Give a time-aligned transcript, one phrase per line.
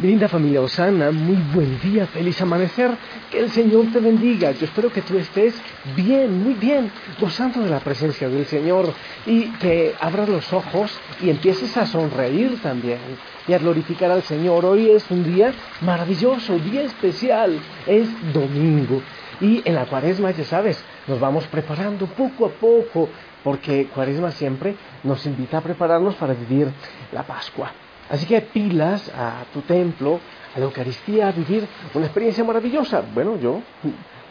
[0.00, 2.92] Linda familia Osana, muy buen día, feliz amanecer,
[3.32, 4.52] que el Señor te bendiga.
[4.52, 5.60] Yo espero que tú estés
[5.96, 6.88] bien, muy bien,
[7.18, 8.94] gozando de la presencia del Señor
[9.26, 13.00] y que abras los ojos y empieces a sonreír también
[13.48, 14.64] y a glorificar al Señor.
[14.66, 19.02] Hoy es un día maravilloso, día especial, es domingo.
[19.40, 23.08] Y en la cuaresma, ya sabes, nos vamos preparando poco a poco,
[23.42, 26.68] porque cuaresma siempre nos invita a prepararnos para vivir
[27.10, 27.72] la Pascua.
[28.10, 30.20] Así que pilas a tu templo,
[30.54, 33.02] a la Eucaristía, a vivir una experiencia maravillosa.
[33.14, 33.60] Bueno, yo,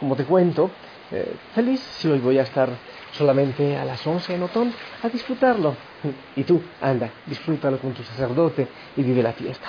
[0.00, 0.70] como te cuento,
[1.10, 2.68] eh, feliz si hoy voy a estar
[3.12, 4.72] solamente a las 11 en Otón
[5.02, 5.76] a disfrutarlo.
[6.36, 9.68] Y tú, anda, disfrútalo con tu sacerdote y vive la fiesta.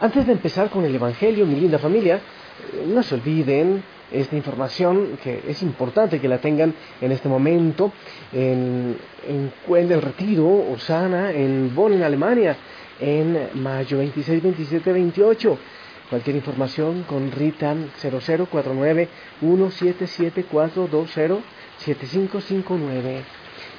[0.00, 3.82] Antes de empezar con el Evangelio, mi linda familia, eh, no se olviden
[4.20, 7.92] esta información que es importante que la tengan en este momento
[8.32, 8.96] en,
[9.26, 12.56] en Cuen del Retiro, Osana, en Bonn, en Alemania
[13.00, 15.58] en mayo 26, 27, 28.
[16.10, 19.08] Cualquier información con Rita 0049
[19.40, 21.42] 177420
[21.78, 23.22] 7559.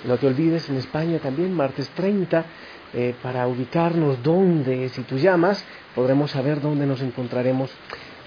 [0.06, 2.46] No te olvides en España también, martes 30,
[2.94, 7.72] eh, para ubicarnos dónde, si tú llamas, podremos saber dónde nos encontraremos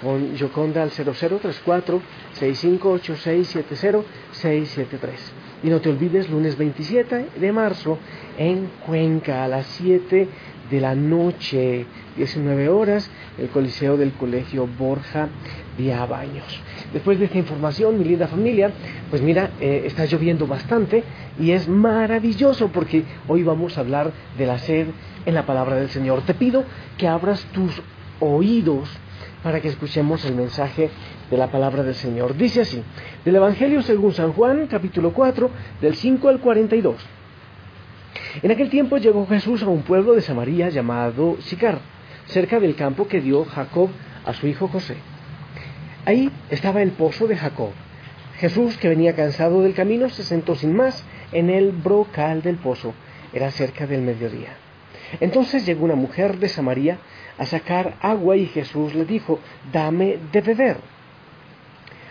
[0.02, 2.00] con Yoconda al 0034
[2.32, 5.32] 658670 673.
[5.64, 7.98] Y no te olvides, lunes 27 de marzo
[8.38, 10.28] en Cuenca a las 7
[10.70, 15.28] de la noche, 19 horas, el Coliseo del Colegio Borja
[15.76, 16.60] de Abaños.
[16.92, 18.70] Después de esta información, mi linda familia,
[19.10, 21.02] pues mira, eh, está lloviendo bastante
[21.40, 24.88] y es maravilloso porque hoy vamos a hablar de la sed
[25.24, 26.22] en la palabra del Señor.
[26.22, 26.64] Te pido
[26.98, 27.80] que abras tus
[28.20, 28.88] oídos
[29.42, 30.90] para que escuchemos el mensaje
[31.30, 32.36] de la palabra del Señor.
[32.36, 32.82] Dice así,
[33.24, 35.50] del Evangelio según San Juan, capítulo 4,
[35.80, 36.96] del 5 al 42.
[38.42, 41.78] En aquel tiempo llegó Jesús a un pueblo de Samaria llamado Sicar,
[42.26, 43.90] cerca del campo que dio Jacob
[44.24, 44.96] a su hijo José.
[46.04, 47.70] Ahí estaba el pozo de Jacob.
[48.38, 52.94] Jesús, que venía cansado del camino, se sentó sin más en el brocal del pozo.
[53.32, 54.67] Era cerca del mediodía.
[55.20, 56.98] Entonces llegó una mujer de Samaria
[57.38, 59.38] a sacar agua y Jesús le dijo,
[59.72, 60.76] dame de beber.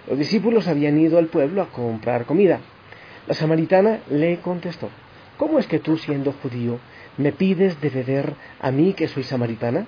[0.08, 2.60] Los discípulos habían ido al pueblo a comprar comida.
[3.28, 4.90] La samaritana le contestó,
[5.38, 6.80] ¿cómo es que tú siendo judío
[7.18, 9.86] me pides de beber a mí que soy samaritana?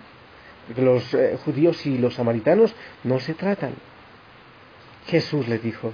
[0.67, 3.75] Porque los eh, judíos y los samaritanos no se tratan.
[5.07, 5.93] Jesús le dijo,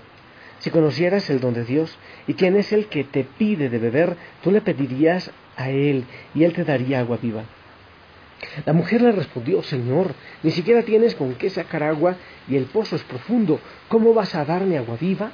[0.59, 1.95] si conocieras el don de Dios
[2.25, 6.43] y quién es el que te pide de beber, tú le pedirías a él y
[6.43, 7.43] él te daría agua viva.
[8.65, 12.15] La mujer le respondió, Señor, ni siquiera tienes con qué sacar agua
[12.47, 15.31] y el pozo es profundo, ¿cómo vas a darme agua viva?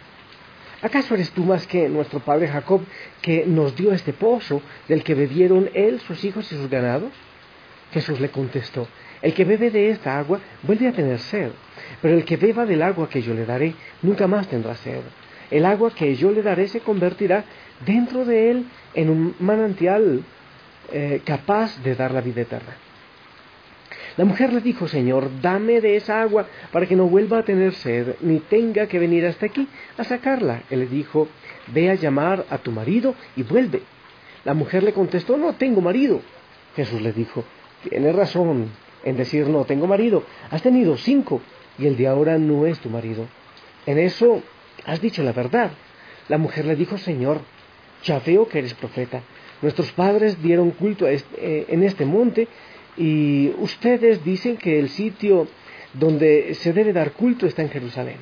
[0.82, 2.82] ¿Acaso eres tú más que nuestro padre Jacob,
[3.22, 7.12] que nos dio este pozo del que bebieron él, sus hijos y sus ganados?
[7.94, 8.88] Jesús le contestó,
[9.22, 11.52] el que bebe de esta agua vuelve a tener sed,
[12.02, 15.02] pero el que beba del agua que yo le daré nunca más tendrá sed.
[15.52, 17.44] El agua que yo le daré se convertirá
[17.86, 20.24] dentro de él en un manantial
[20.92, 22.76] eh, capaz de dar la vida eterna.
[24.18, 27.74] La mujer le dijo, Señor, dame de esa agua para que no vuelva a tener
[27.74, 30.64] sed, ni tenga que venir hasta aquí a sacarla.
[30.70, 31.30] Él le dijo,
[31.68, 33.84] ve a llamar a tu marido y vuelve.
[34.44, 36.22] La mujer le contestó, no tengo marido.
[36.76, 37.46] Jesús le dijo,
[37.84, 38.70] tienes razón
[39.04, 41.42] en decir no tengo marido, has tenido cinco
[41.78, 43.28] y el de ahora no es tu marido.
[43.86, 44.42] En eso
[44.86, 45.72] has dicho la verdad.
[46.28, 47.42] La mujer le dijo, Señor,
[48.04, 49.22] ya veo que eres profeta.
[49.62, 51.24] Nuestros padres dieron culto eh,
[51.68, 52.48] en este monte
[52.98, 55.48] y ustedes dicen que el sitio
[55.94, 58.18] donde se debe dar culto está en Jerusalén.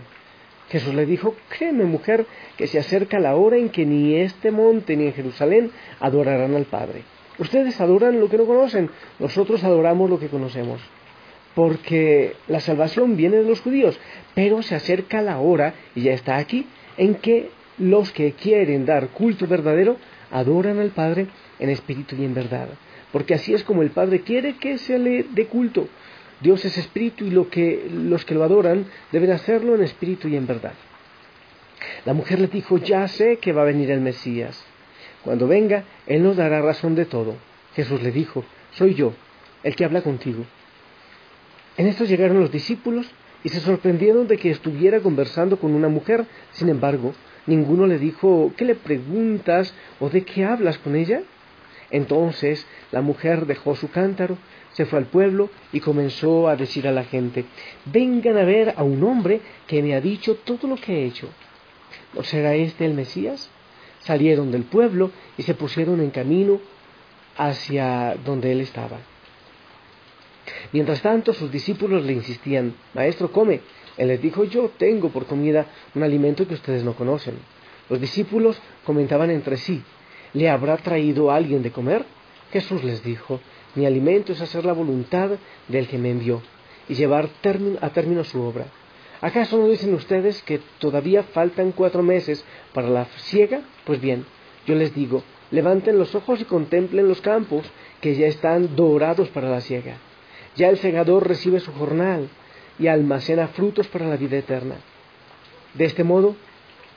[0.70, 2.26] Jesús le dijo, créeme mujer,
[2.56, 6.66] que se acerca la hora en que ni este monte ni en Jerusalén adorarán al
[6.66, 7.04] Padre.
[7.40, 10.82] Ustedes adoran lo que no conocen, nosotros adoramos lo que conocemos.
[11.56, 14.00] Porque la salvación viene de los judíos,
[14.36, 16.68] pero se acerca la hora, y ya está aquí,
[16.98, 19.98] en que los que quieren dar culto verdadero
[20.32, 21.28] adoran al Padre
[21.60, 22.70] en espíritu y en verdad
[23.12, 25.88] porque así es como el Padre quiere que se le dé culto.
[26.42, 30.36] Dios es espíritu y lo que, los que lo adoran deben hacerlo en espíritu y
[30.36, 30.74] en verdad.
[32.06, 34.64] La mujer le dijo, ya sé que va a venir el Mesías.
[35.24, 37.36] Cuando venga, Él nos dará razón de todo.
[37.76, 39.14] Jesús le dijo, soy yo,
[39.64, 40.46] el que habla contigo.
[41.78, 43.10] En esto llegaron los discípulos
[43.44, 46.26] y se sorprendieron de que estuviera conversando con una mujer.
[46.52, 47.14] Sin embargo,
[47.50, 51.22] ninguno le dijo, ¿qué le preguntas o de qué hablas con ella?
[51.92, 54.38] Entonces la mujer dejó su cántaro,
[54.74, 57.46] se fue al pueblo y comenzó a decir a la gente,
[57.86, 61.28] vengan a ver a un hombre que me ha dicho todo lo que he hecho.
[62.14, 63.50] ¿No será este el Mesías?
[64.00, 66.62] Salieron del pueblo y se pusieron en camino
[67.38, 68.98] hacia donde él estaba.
[70.72, 73.62] Mientras tanto, sus discípulos le insistían, Maestro, come.
[74.00, 77.36] Él les dijo, yo tengo por comida un alimento que ustedes no conocen.
[77.90, 79.84] Los discípulos comentaban entre sí,
[80.34, 82.06] ¿le habrá traído alguien de comer?
[82.54, 83.42] Jesús les dijo,
[83.76, 85.32] mi alimento es hacer la voluntad
[85.68, 86.42] del que me envió
[86.88, 87.28] y llevar
[87.82, 88.68] a término su obra.
[89.20, 93.64] ¿Acaso no dicen ustedes que todavía faltan cuatro meses para la siega?
[93.84, 94.26] Pues bien,
[94.66, 97.66] yo les digo, levanten los ojos y contemplen los campos
[98.00, 99.98] que ya están dorados para la siega.
[100.56, 102.30] Ya el segador recibe su jornal
[102.80, 104.76] y almacena frutos para la vida eterna.
[105.74, 106.36] De este modo,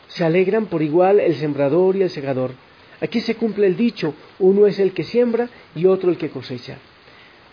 [0.08, 2.52] se alegran por igual el sembrador y el segador.
[3.00, 6.79] Aquí se cumple el dicho, uno es el que siembra y otro el que cosecha.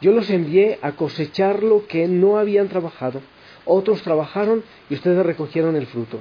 [0.01, 3.21] Yo los envié a cosechar lo que no habían trabajado.
[3.65, 6.19] Otros trabajaron y ustedes recogieron el fruto.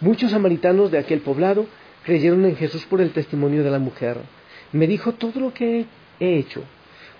[0.00, 1.66] Muchos samaritanos de aquel poblado
[2.04, 4.18] creyeron en Jesús por el testimonio de la mujer.
[4.72, 5.86] Me dijo todo lo que
[6.20, 6.62] he hecho.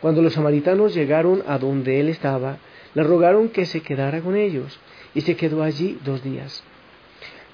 [0.01, 2.59] Cuando los samaritanos llegaron a donde él estaba,
[2.95, 4.79] le rogaron que se quedara con ellos,
[5.15, 6.63] y se quedó allí dos días.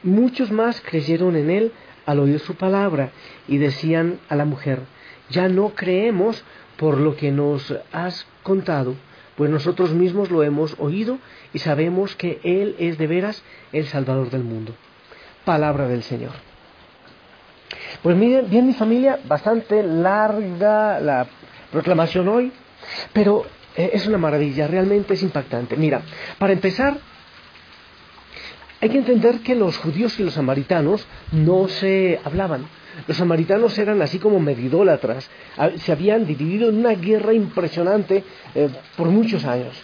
[0.03, 1.73] Muchos más creyeron en él
[2.07, 3.11] al oír su palabra,
[3.47, 4.81] y decían a la mujer,
[5.31, 6.45] ya no creemos
[6.77, 8.95] por lo que nos has contado,
[9.37, 11.19] pues nosotros mismos lo hemos oído
[11.53, 13.43] y sabemos que Él es de veras
[13.73, 14.75] el Salvador del mundo.
[15.45, 16.33] Palabra del Señor.
[18.03, 21.27] Pues miren, bien mi familia, bastante larga la
[21.71, 22.53] proclamación hoy,
[23.13, 23.47] pero
[23.79, 25.77] es una maravilla, realmente es impactante.
[25.77, 26.03] Mira,
[26.39, 26.99] para empezar,
[28.81, 32.67] hay que entender que los judíos y los samaritanos no se hablaban.
[33.07, 35.31] Los samaritanos eran así como medidólatras,
[35.77, 39.75] se habían dividido en una guerra impresionante eh, por muchos años.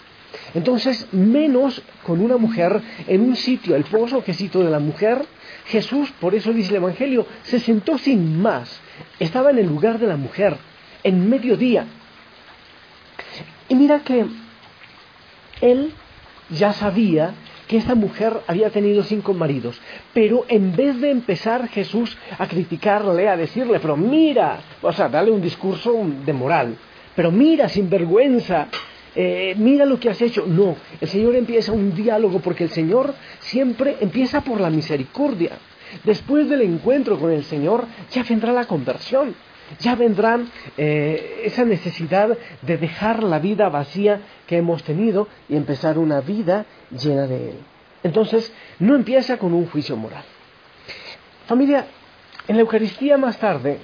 [0.54, 5.24] Entonces, menos con una mujer en un sitio, el pozo que cito de la mujer,
[5.66, 8.80] Jesús, por eso dice el Evangelio, se sentó sin más,
[9.18, 10.56] estaba en el lugar de la mujer,
[11.02, 11.86] en mediodía.
[13.74, 14.24] Mira que
[15.60, 15.92] él
[16.50, 17.34] ya sabía
[17.66, 19.80] que esta mujer había tenido cinco maridos,
[20.12, 25.32] pero en vez de empezar Jesús a criticarle, a decirle, pero mira, o sea, darle
[25.32, 25.92] un discurso
[26.24, 26.76] de moral,
[27.16, 28.68] pero mira, sin vergüenza,
[29.16, 30.44] eh, mira lo que has hecho.
[30.46, 35.52] No, el Señor empieza un diálogo porque el Señor siempre empieza por la misericordia.
[36.04, 39.34] Después del encuentro con el Señor ya vendrá la conversión
[39.80, 40.40] ya vendrá
[40.76, 46.66] eh, esa necesidad de dejar la vida vacía que hemos tenido y empezar una vida
[46.90, 47.56] llena de Él.
[48.02, 50.24] Entonces, no empieza con un juicio moral.
[51.46, 51.86] Familia,
[52.46, 53.78] en la Eucaristía más tarde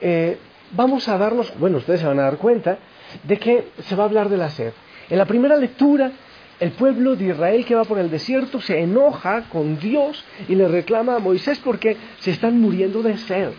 [0.00, 0.38] eh,
[0.72, 2.78] vamos a darnos, bueno, ustedes se van a dar cuenta
[3.22, 4.72] de que se va a hablar de la sed.
[5.08, 6.10] En la primera lectura,
[6.58, 10.68] el pueblo de Israel que va por el desierto se enoja con Dios y le
[10.68, 13.50] reclama a Moisés porque se están muriendo de sed.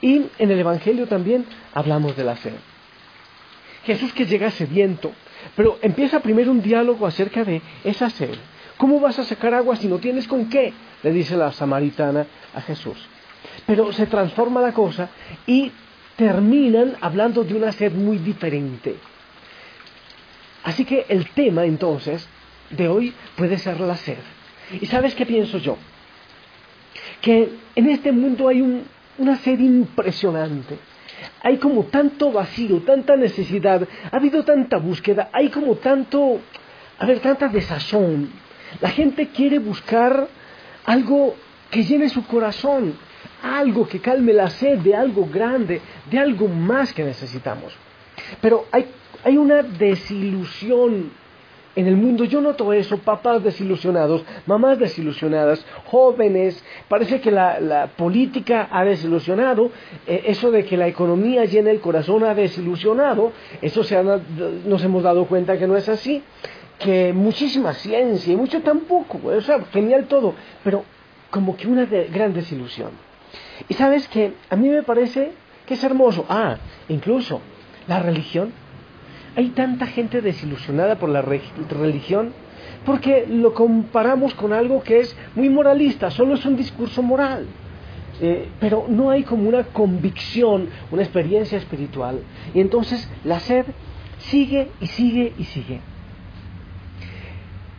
[0.00, 1.44] Y en el Evangelio también
[1.74, 2.52] hablamos de la fe.
[3.84, 5.12] Jesús que llega sediento,
[5.54, 8.34] pero empieza primero un diálogo acerca de esa sed.
[8.76, 10.72] ¿Cómo vas a sacar agua si no tienes con qué?
[11.02, 12.98] Le dice la samaritana a Jesús.
[13.64, 15.08] Pero se transforma la cosa
[15.46, 15.70] y
[16.16, 18.96] terminan hablando de una sed muy diferente.
[20.64, 22.28] Así que el tema entonces
[22.70, 24.18] de hoy puede ser la sed.
[24.80, 25.76] ¿Y sabes qué pienso yo?
[27.20, 28.84] Que en este mundo hay un
[29.18, 30.78] una sed impresionante.
[31.42, 36.40] Hay como tanto vacío, tanta necesidad, ha habido tanta búsqueda, hay como tanto,
[36.98, 38.30] a ver, tanta desazón.
[38.80, 40.28] La gente quiere buscar
[40.84, 41.34] algo
[41.70, 42.94] que llene su corazón,
[43.42, 45.80] algo que calme la sed de algo grande,
[46.10, 47.74] de algo más que necesitamos.
[48.40, 48.86] Pero hay,
[49.24, 51.10] hay una desilusión
[51.76, 52.24] en el mundo.
[52.24, 59.70] Yo noto eso, papás desilusionados, mamás desilusionadas, jóvenes, parece que la, política ha desilusionado,
[60.06, 65.02] eh, eso de que la economía llena el corazón ha desilusionado, eso se nos hemos
[65.02, 66.22] dado cuenta que no es así,
[66.78, 69.20] que muchísima ciencia y mucho tampoco,
[69.72, 70.84] genial todo, pero
[71.30, 72.90] como que una gran desilusión.
[73.68, 75.32] Y sabes que a mí me parece
[75.66, 76.56] que es hermoso, ah,
[76.88, 77.40] incluso
[77.88, 78.52] la religión
[79.36, 82.32] hay tanta gente desilusionada por la religión
[82.86, 87.46] porque lo comparamos con algo que es muy moralista, solo es un discurso moral.
[88.18, 92.20] Eh, pero no hay como una convicción, una experiencia espiritual.
[92.54, 93.66] Y entonces la sed
[94.18, 95.80] sigue y sigue y sigue.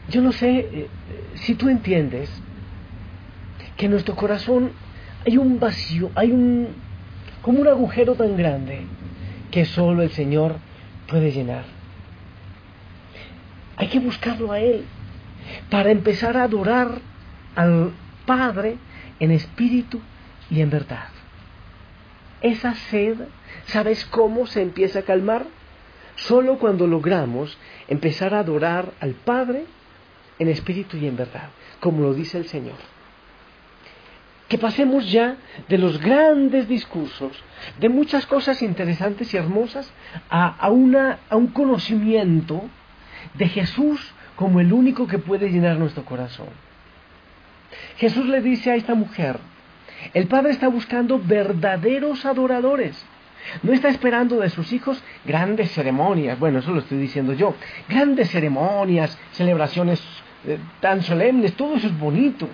[0.09, 0.87] Yo no sé eh,
[1.35, 2.29] si tú entiendes
[3.77, 4.71] que en nuestro corazón
[5.25, 6.67] hay un vacío, hay un
[7.41, 8.81] como un agujero tan grande
[9.49, 10.57] que solo el Señor
[11.07, 11.65] puede llenar.
[13.77, 14.85] Hay que buscarlo a Él
[15.69, 16.99] para empezar a adorar
[17.55, 17.91] al
[18.25, 18.77] Padre
[19.19, 20.01] en espíritu
[20.49, 21.09] y en verdad.
[22.41, 23.17] Esa sed,
[23.65, 25.45] ¿sabes cómo se empieza a calmar?
[26.17, 29.65] solo cuando logramos empezar a adorar al Padre
[30.39, 31.49] en espíritu y en verdad,
[31.79, 32.75] como lo dice el Señor.
[34.47, 35.35] Que pasemos ya
[35.67, 37.31] de los grandes discursos,
[37.79, 39.91] de muchas cosas interesantes y hermosas,
[40.29, 42.63] a, una, a un conocimiento
[43.33, 46.47] de Jesús como el único que puede llenar nuestro corazón.
[47.97, 49.39] Jesús le dice a esta mujer,
[50.13, 53.03] el Padre está buscando verdaderos adoradores.
[53.63, 57.55] No está esperando de sus hijos grandes ceremonias, bueno, eso lo estoy diciendo yo,
[57.87, 60.01] grandes ceremonias, celebraciones
[60.45, 62.49] eh, tan solemnes, todo eso es bonito,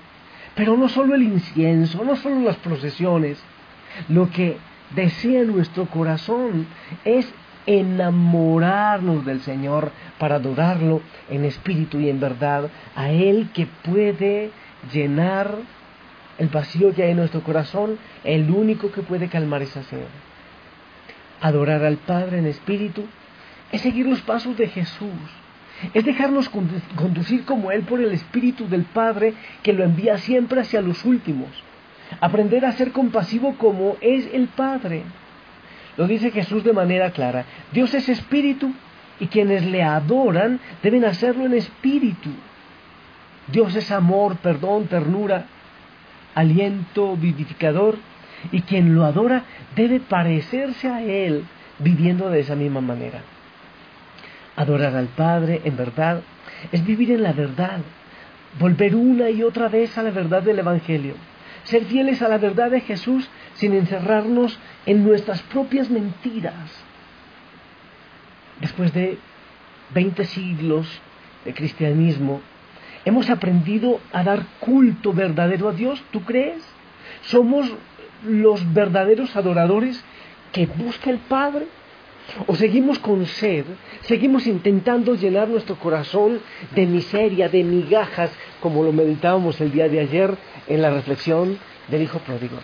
[0.56, 3.42] pero no solo el incienso, no solo las procesiones,
[4.10, 4.58] lo que
[4.96, 6.68] desea nuestro corazón
[7.04, 7.32] es
[7.66, 14.52] enamorarnos del Señor para adorarlo en espíritu y en verdad, a Él que puede
[14.92, 15.56] llenar
[16.38, 20.06] el vacío que hay en nuestro corazón, el único que puede calmar esa sed.
[21.42, 23.06] Adorar al Padre en espíritu
[23.72, 25.10] es seguir los pasos de Jesús,
[25.94, 26.50] es dejarnos
[26.96, 31.50] conducir como Él por el Espíritu del Padre que lo envía siempre hacia los últimos.
[32.22, 35.04] Aprender a ser compasivo como es el Padre.
[35.98, 37.46] Lo dice Jesús de manera clara.
[37.72, 38.72] Dios es espíritu
[39.20, 42.30] y quienes le adoran deben hacerlo en espíritu.
[43.48, 45.46] Dios es amor, perdón, ternura,
[46.34, 47.98] aliento vivificador
[48.52, 49.44] y quien lo adora
[49.76, 51.46] debe parecerse a Él
[51.80, 53.22] viviendo de esa misma manera.
[54.56, 56.22] Adorar al Padre en verdad
[56.72, 57.80] es vivir en la verdad,
[58.60, 61.16] volver una y otra vez a la verdad del Evangelio,
[61.64, 66.72] ser fieles a la verdad de Jesús sin encerrarnos en nuestras propias mentiras.
[68.62, 69.18] Después de
[69.94, 70.88] 20 siglos
[71.46, 72.42] de cristianismo,
[73.06, 76.64] hemos aprendido a dar culto verdadero a Dios, ¿tú crees?
[77.24, 77.72] Somos
[78.24, 80.04] los verdaderos adoradores
[80.52, 81.66] que busca el Padre
[82.48, 83.66] o seguimos con sed,
[84.02, 86.40] seguimos intentando llenar nuestro corazón
[86.76, 90.36] de miseria, de migajas, como lo meditábamos el día de ayer
[90.68, 91.58] en la reflexión
[91.90, 92.58] del Hijo Pródigo.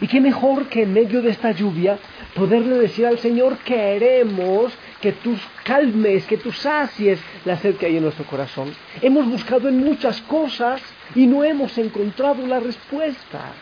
[0.00, 1.98] Y qué mejor que en medio de esta lluvia
[2.34, 7.96] poderle decir al Señor, queremos que tú calmes, que tú sacies la sed que hay
[7.96, 8.74] en nuestro corazón.
[9.00, 10.82] Hemos buscado en muchas cosas
[11.14, 13.52] y no hemos encontrado la respuesta.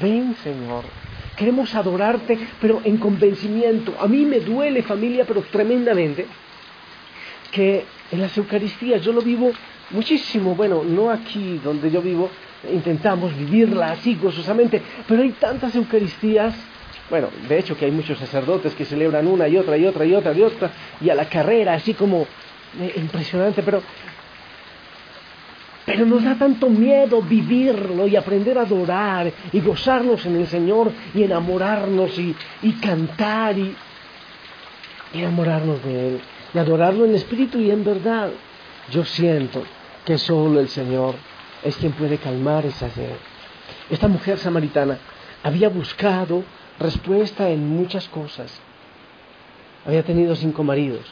[0.00, 0.84] Ven, Señor,
[1.36, 3.94] queremos adorarte, pero en convencimiento.
[4.00, 6.26] A mí me duele familia, pero tremendamente,
[7.50, 9.52] que en las Eucaristías yo lo vivo
[9.90, 12.30] muchísimo, bueno, no aquí donde yo vivo,
[12.70, 16.54] intentamos vivirla así gozosamente, pero hay tantas Eucaristías,
[17.10, 20.14] bueno, de hecho que hay muchos sacerdotes que celebran una y otra y otra y
[20.14, 20.70] otra y otra,
[21.00, 22.26] y a la carrera, así como
[22.80, 23.82] eh, impresionante, pero
[25.92, 30.90] pero nos da tanto miedo vivirlo y aprender a adorar y gozarnos en el Señor
[31.12, 32.34] y enamorarnos y,
[32.80, 33.76] cantar y,
[35.12, 36.20] enamorarnos de Él
[36.54, 38.30] y adorarlo en espíritu y en verdad.
[38.90, 39.64] Yo siento
[40.06, 41.14] que solo el Señor
[41.62, 43.12] es quien puede calmar esa sed.
[43.90, 44.96] Esta mujer samaritana
[45.42, 46.42] había buscado
[46.78, 48.50] respuesta en muchas cosas.
[49.84, 51.04] Había tenido cinco maridos,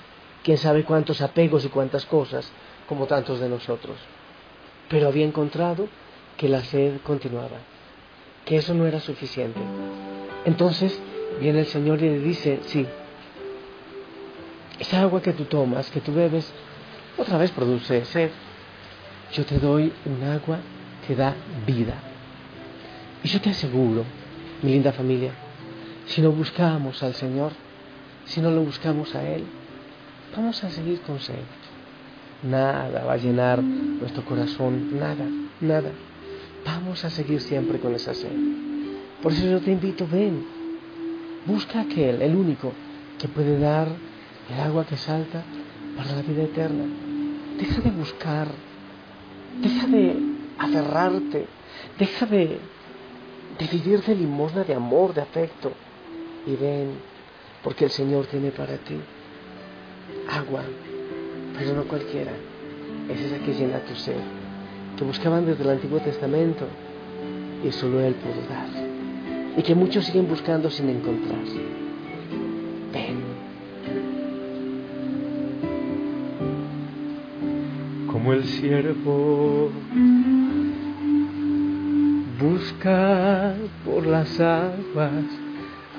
[0.42, 2.50] quién sabe cuántos apegos y cuántas cosas,
[2.88, 3.99] como tantos de nosotros
[4.90, 5.88] pero había encontrado
[6.37, 7.59] que la sed continuaba,
[8.44, 9.61] que eso no era suficiente.
[10.44, 11.00] Entonces
[11.40, 12.85] viene el Señor y le dice, sí,
[14.80, 16.52] esa agua que tú tomas, que tú bebes,
[17.16, 18.30] otra vez produce sed.
[19.32, 20.59] Yo te doy un agua
[21.06, 21.94] que da vida.
[23.23, 24.04] Y yo te aseguro,
[24.62, 25.32] mi linda familia,
[26.06, 27.52] si no buscamos al Señor,
[28.25, 29.44] si no lo buscamos a Él,
[30.35, 31.59] vamos a seguir con sed
[32.42, 35.26] nada va a llenar nuestro corazón, nada,
[35.61, 35.90] nada.
[36.64, 38.30] Vamos a seguir siempre con esa sed.
[39.23, 40.44] Por eso yo te invito, ven,
[41.47, 42.73] busca aquel, el único,
[43.18, 43.88] que puede dar
[44.49, 45.42] el agua que salta
[45.97, 46.85] para la vida eterna.
[47.59, 48.49] Deja de buscar,
[49.61, 50.16] deja de
[50.59, 51.47] aferrarte,
[51.99, 52.59] deja de,
[53.59, 55.73] de vivir de limosna de amor, de afecto.
[56.47, 56.92] Y ven,
[57.62, 58.97] porque el Señor tiene para ti
[60.30, 60.62] agua
[61.60, 62.32] pero no cualquiera.
[63.08, 64.16] Es esa que llena tu ser,
[64.96, 66.66] que buscaban desde el Antiguo Testamento
[67.62, 68.68] y solo Él pudo dar.
[69.56, 71.40] Y que muchos siguen buscando sin encontrar.
[72.92, 73.20] Ven.
[78.10, 79.70] Como el siervo
[82.40, 85.24] busca por las aguas,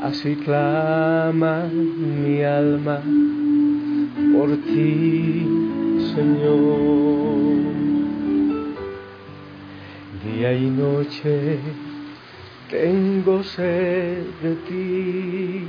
[0.02, 3.02] así clama mi alma
[4.34, 5.51] por ti,
[6.16, 6.62] Señor.
[10.24, 11.58] Día y noche
[12.70, 15.66] tengo sed de ti,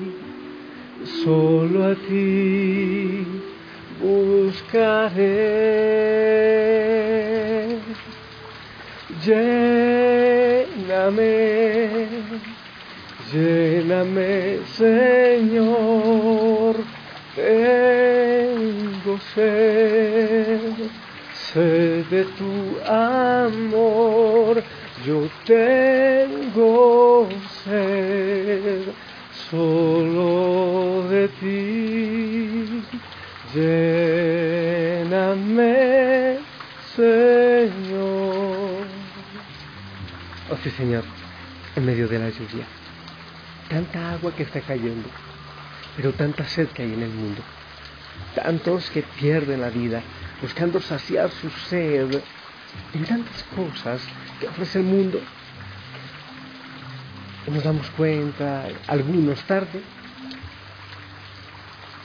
[1.24, 3.24] solo a ti
[4.02, 5.38] buscaré.
[9.24, 10.66] Lléname,
[13.32, 16.74] lléname, Señor,
[19.34, 20.60] sed,
[21.52, 24.62] sed de tu amor,
[25.04, 27.28] yo tengo
[27.64, 28.92] sed
[29.50, 32.82] solo de ti.
[33.54, 35.68] Lléname,
[36.96, 38.86] Señor.
[40.50, 41.04] Oh sí, Señor,
[41.76, 42.64] en medio de la lluvia,
[43.68, 45.08] tanta agua que está cayendo,
[45.96, 47.42] pero tanta sed que hay en el mundo.
[48.34, 50.02] Tantos que pierden la vida
[50.40, 52.20] buscando saciar su sed
[52.94, 54.02] en tantas cosas
[54.40, 55.20] que ofrece el mundo.
[57.46, 59.82] Y nos damos cuenta, algunos tarde,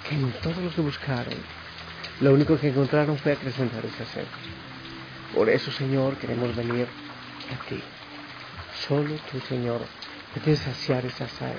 [0.08, 1.36] que en todo lo que buscaron,
[2.22, 4.26] lo único que encontraron fue acrecentar esa sed.
[5.34, 6.88] Por eso, Señor, queremos venir
[7.54, 7.82] a ti.
[8.88, 9.82] Solo tú, Señor,
[10.44, 11.56] puedes saciar esa sed,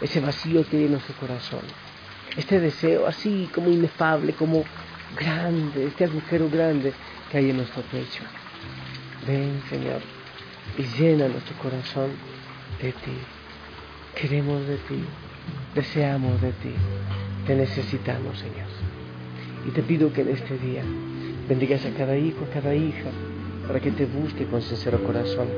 [0.00, 1.62] ese vacío que hay en nuestro corazón,
[2.36, 4.64] este deseo así como inefable, como
[5.16, 6.92] grande, este agujero grande
[7.30, 8.22] que hay en nuestro pecho.
[9.26, 10.00] Ven, Señor,
[10.78, 12.10] y llena nuestro corazón
[12.80, 13.18] de ti.
[14.14, 15.04] Queremos de ti,
[15.74, 16.74] deseamos de ti,
[17.46, 18.68] te necesitamos, Señor.
[19.66, 20.82] Y te pido que en este día
[21.48, 23.10] bendigas a cada hijo, a cada hija,
[23.66, 25.48] para que te busque con sincero corazón.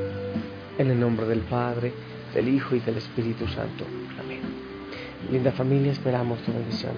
[0.77, 1.93] En el nombre del Padre,
[2.35, 3.87] del Hijo y del Espíritu Santo.
[4.19, 4.34] Amén.
[5.35, 6.93] Linda familia, esperamos tu bendición.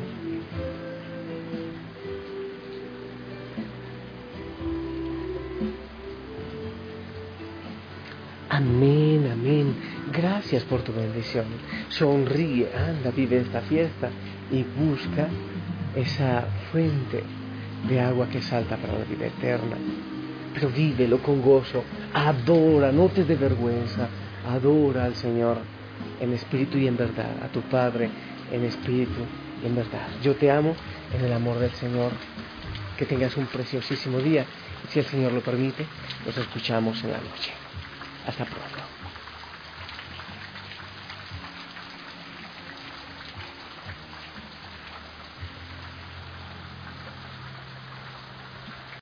[8.51, 9.75] Amén, amén.
[10.13, 11.47] Gracias por tu bendición.
[11.89, 14.11] Sonríe, anda, vive esta fiesta
[14.53, 15.29] y busca
[15.95, 17.25] esa fuente
[17.89, 19.79] de agua que salta para la vida eterna.
[20.53, 24.09] Pero vívelo con gozo, adora, no te dé vergüenza,
[24.47, 25.57] adora al Señor
[26.21, 28.11] en espíritu y en verdad, a tu Padre
[28.51, 29.21] en espíritu
[29.63, 30.09] y en verdad.
[30.23, 30.75] Yo te amo
[31.13, 32.13] en el amor del Señor.
[32.97, 34.47] Que tengas un preciosísimo día.
[34.89, 35.85] Si el Señor lo permite,
[36.25, 37.53] nos escuchamos en la noche.
[38.27, 38.96] Hasta pronto.